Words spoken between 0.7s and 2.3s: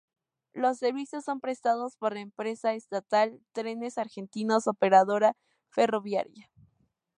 servicios son prestados por la